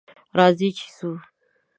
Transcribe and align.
راځئ 0.37 0.69
چې 0.77 0.87
ځو! 0.95 1.11